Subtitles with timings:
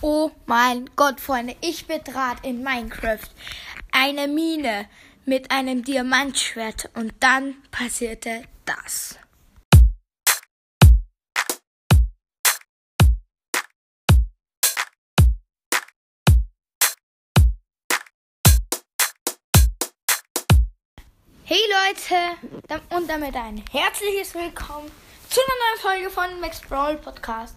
[0.00, 3.18] Oh mein Gott, Freunde, ich betrat in Minecraft
[3.90, 4.88] eine Mine
[5.24, 9.18] mit einem Diamantschwert und dann passierte das.
[21.42, 24.92] Hey Leute und damit ein herzliches Willkommen
[25.28, 27.56] zu einer neuen Folge von Max Brawl Podcast.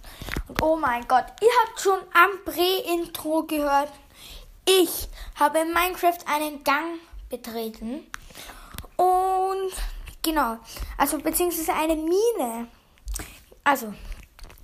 [0.60, 3.92] Oh mein Gott, ihr habt schon am Prä-Intro gehört.
[4.66, 5.08] Ich
[5.40, 8.08] habe in Minecraft einen Gang betreten.
[8.96, 9.72] Und
[10.22, 10.58] genau,
[10.98, 12.68] also beziehungsweise eine Mine.
[13.64, 13.94] Also,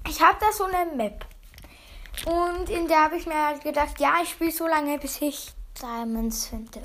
[0.07, 1.25] ich habe da so eine Map.
[2.25, 5.51] Und in der habe ich mir halt gedacht, ja, ich spiele so lange, bis ich
[5.79, 6.81] Diamonds finde.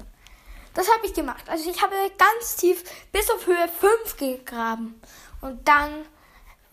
[0.75, 1.49] Das habe ich gemacht.
[1.49, 2.83] Also ich habe ganz tief
[3.13, 5.01] bis auf Höhe 5 gegraben.
[5.41, 6.07] Und dann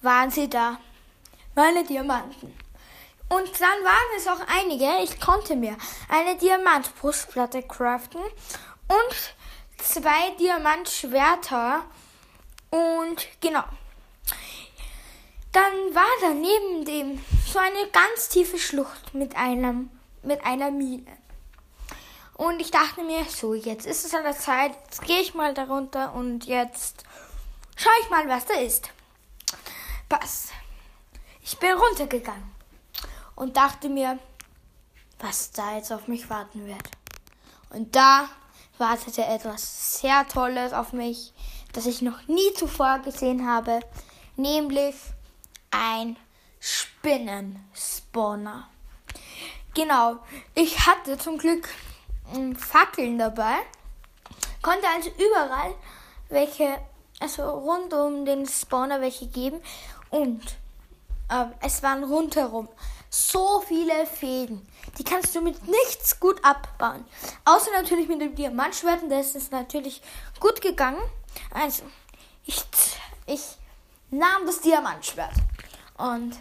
[0.02, 0.80] waren sie da.
[1.60, 2.58] Meine Diamanten.
[3.28, 5.04] Und dann waren es auch einige.
[5.04, 5.76] Ich konnte mir
[6.08, 9.36] eine Diamantbrustplatte craften und
[9.78, 11.84] zwei Diamantschwerter.
[12.70, 13.66] Und genau.
[15.52, 19.92] Dann war da neben dem so eine ganz tiefe Schlucht mit einem
[20.24, 21.12] mit einer Mine.
[22.36, 25.54] Und ich dachte mir, so, jetzt ist es an der Zeit, jetzt gehe ich mal
[25.54, 27.04] darunter und jetzt
[27.76, 28.92] schaue ich mal, was da ist.
[30.08, 30.54] Pass.
[31.52, 32.52] Ich bin runtergegangen
[33.36, 34.20] und dachte mir,
[35.18, 36.92] was da jetzt auf mich warten wird.
[37.72, 38.30] Und da
[38.78, 41.34] wartete etwas sehr Tolles auf mich,
[41.74, 43.80] das ich noch nie zuvor gesehen habe,
[44.36, 44.94] nämlich
[45.72, 46.18] ein
[46.60, 48.70] Spinnenspawner.
[49.74, 50.20] Genau,
[50.54, 51.68] ich hatte zum Glück
[52.60, 53.56] Fackeln dabei.
[54.62, 55.74] Konnte also überall
[56.30, 56.78] welche,
[57.20, 59.60] also rund um den Spawner welche geben.
[60.12, 60.60] Und
[61.30, 62.68] äh, es waren rundherum
[63.10, 64.68] so viele Fäden.
[64.98, 67.06] Die kannst du mit nichts gut abbauen.
[67.46, 69.04] Außer natürlich mit dem Diamantschwert.
[69.04, 70.02] Und das ist natürlich
[70.40, 71.02] gut gegangen.
[71.52, 71.84] Also,
[72.46, 72.64] ich,
[73.26, 73.42] ich
[74.12, 75.34] nahm das Diamantschwert
[75.98, 76.38] und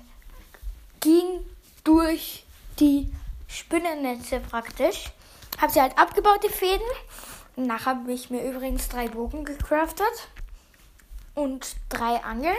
[1.00, 1.44] ging
[1.84, 2.44] durch
[2.78, 3.10] die
[3.46, 5.10] Spinnennetze praktisch
[5.60, 6.86] habe sie halt abgebaut, die Fäden.
[7.56, 10.28] Nachher habe ich mir übrigens drei Bogen gecraftet.
[11.34, 12.56] Und drei Angeln.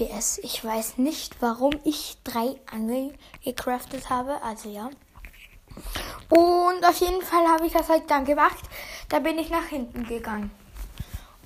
[0.00, 4.42] PS, ich weiß nicht, warum ich drei Angeln gecraftet habe.
[4.42, 4.88] Also ja.
[6.28, 8.64] Und auf jeden Fall habe ich das halt dann gemacht.
[9.08, 10.50] Da bin ich nach hinten gegangen.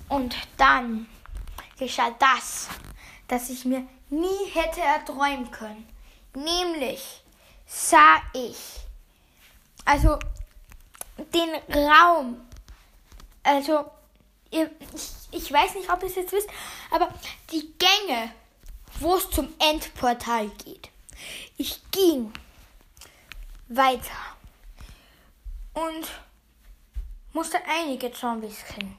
[0.07, 1.07] Und dann
[1.77, 2.69] geschah das,
[3.27, 5.87] das ich mir nie hätte erträumen können.
[6.33, 7.23] Nämlich
[7.65, 8.85] sah ich
[9.85, 10.17] also
[11.17, 12.41] den Raum.
[13.43, 13.85] Also,
[14.49, 14.67] ich,
[15.31, 16.49] ich weiß nicht, ob ihr es jetzt wisst,
[16.89, 17.09] aber
[17.51, 18.31] die Gänge,
[18.99, 20.89] wo es zum Endportal geht.
[21.57, 22.33] Ich ging
[23.67, 24.15] weiter
[25.73, 26.07] und
[27.33, 28.97] musste einige Zombies kennen.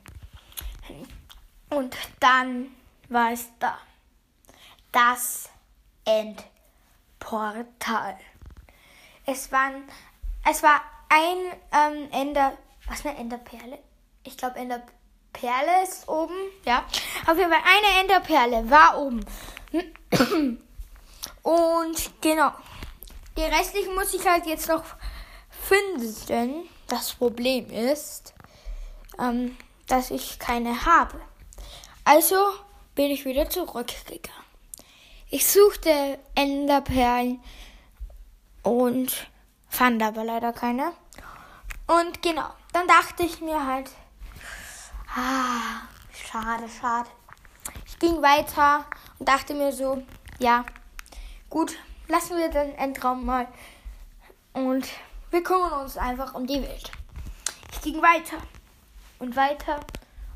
[1.70, 2.68] Und dann
[3.08, 3.78] war es da.
[4.92, 5.48] Das
[6.04, 8.16] Endportal.
[9.26, 9.82] Es waren
[10.48, 11.38] es war ein
[11.72, 12.56] ähm, Ender.
[12.86, 13.80] Was eine Enderperle?
[14.22, 16.36] Ich glaube, Enderperle ist oben.
[16.64, 16.84] Ja.
[17.26, 19.24] Auf jeden Fall eine Enderperle war oben.
[21.42, 22.52] Und genau.
[23.36, 24.84] Die restlichen muss ich halt jetzt noch
[25.50, 26.68] finden.
[26.88, 28.34] Das Problem ist,
[29.18, 29.56] ähm,
[29.86, 31.20] dass ich keine habe.
[32.04, 32.36] Also
[32.94, 34.44] bin ich wieder zurückgegangen.
[35.28, 37.40] Ich suchte Enderperlen
[38.62, 39.28] und
[39.76, 40.94] Fand aber leider keine.
[41.86, 43.90] Und genau, dann dachte ich mir halt,
[45.14, 45.82] ah,
[46.12, 47.10] schade, schade.
[47.84, 48.86] Ich ging weiter
[49.18, 50.02] und dachte mir so,
[50.38, 50.64] ja,
[51.50, 51.74] gut,
[52.08, 53.46] lassen wir den Endraum mal.
[54.52, 54.88] Und
[55.30, 56.90] wir kümmern uns einfach um die Welt.
[57.72, 58.38] Ich ging weiter
[59.18, 59.80] und weiter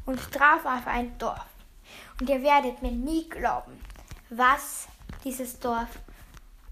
[0.07, 1.47] und traf auf ein Dorf.
[2.21, 3.81] Und ihr werdet mir nie glauben,
[4.29, 4.89] was
[5.25, 5.89] dieses Dorf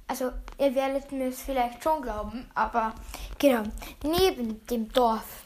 [0.09, 2.95] also ihr werdet mir es vielleicht schon glauben, aber
[3.39, 3.63] genau,
[4.03, 5.43] neben dem Dorf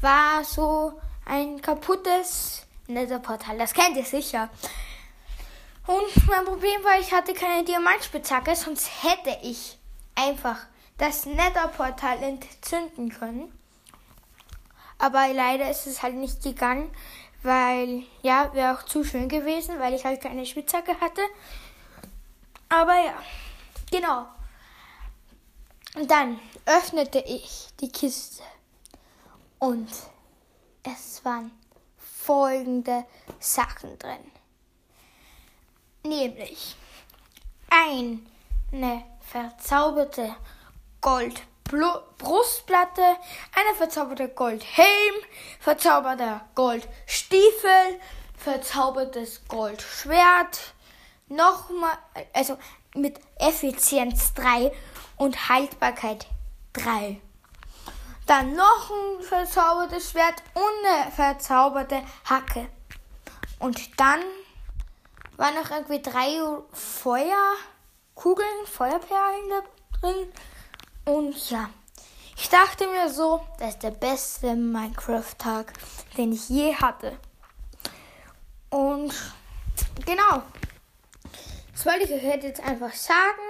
[0.00, 3.58] war so ein kaputtes Netherportal.
[3.58, 4.48] Das kennt ihr sicher.
[5.86, 9.78] Und mein Problem war, ich hatte keine Diamantspitzhacke, sonst hätte ich
[10.14, 10.58] einfach
[10.98, 13.52] das Netherportal entzünden können.
[14.98, 16.90] Aber leider ist es halt nicht gegangen,
[17.42, 21.22] weil, ja, wäre auch zu schön gewesen, weil ich halt keine Spitzhacke hatte.
[22.68, 23.14] Aber ja.
[23.90, 24.26] Genau.
[25.96, 28.44] Und dann öffnete ich die Kiste
[29.58, 29.90] und
[30.84, 31.50] es waren
[31.98, 33.04] folgende
[33.40, 34.30] Sachen drin.
[36.02, 36.76] Nämlich
[37.70, 40.34] eine verzauberte
[41.00, 41.42] Gold
[42.18, 43.02] Brustplatte,
[43.54, 45.14] eine verzauberte Goldhelm,
[45.60, 48.00] verzauberter Goldstiefel,
[48.36, 50.74] verzaubertes Goldschwert,
[51.28, 51.96] nochmal,
[52.32, 52.58] also
[52.94, 54.72] mit Effizienz 3
[55.16, 56.26] und Haltbarkeit
[56.72, 57.20] 3.
[58.26, 62.68] Dann noch ein verzaubertes Schwert und eine verzauberte Hacke.
[63.58, 64.20] Und dann
[65.40, 66.36] waren noch irgendwie drei
[66.70, 69.62] Feuerkugeln, Feuerperlen da
[69.98, 70.32] drin.
[71.06, 71.70] Und ja,
[72.36, 75.72] ich dachte mir so, das ist der beste Minecraft-Tag,
[76.18, 77.16] den ich je hatte.
[78.68, 79.14] Und
[80.04, 80.42] genau,
[81.72, 83.40] das wollte ich euch jetzt einfach sagen.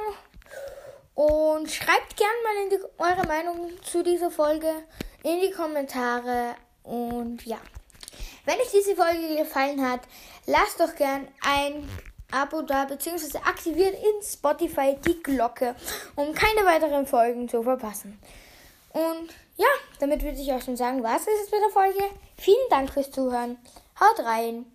[1.14, 4.72] Und schreibt gerne mal die, eure Meinung zu dieser Folge
[5.24, 6.54] in die Kommentare.
[6.84, 7.58] Und ja,
[8.50, 10.00] wenn euch diese Folge gefallen hat,
[10.46, 11.88] lasst doch gern ein
[12.32, 15.76] Abo da, beziehungsweise aktiviert in Spotify die Glocke,
[16.16, 18.18] um keine weiteren Folgen zu verpassen.
[18.92, 19.68] Und ja,
[20.00, 22.02] damit würde ich auch schon sagen, was ist es mit der Folge?
[22.38, 23.56] Vielen Dank fürs Zuhören.
[24.00, 24.66] Haut rein.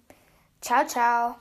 [0.61, 1.35] Ciao, ciao.